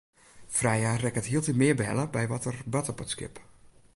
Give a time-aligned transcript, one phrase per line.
[0.59, 3.35] Freya rekket hieltyd mear behelle by wat der bart op it skip.